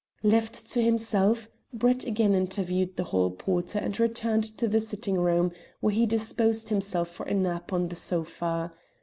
[0.23, 5.51] Left to himself, Brett again interviewed the hall porter and returned to the sitting room,
[5.79, 8.73] where he disposed himself for a nap on the sofa.